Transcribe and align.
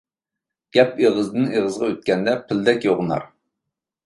گەپ 0.77 0.97
ئېغىزدىن 1.03 1.45
ئېغىزغا 1.51 1.91
ئۆتكەندە 1.91 2.35
پىلدەك 2.49 2.89
يوغىنار. 2.89 3.29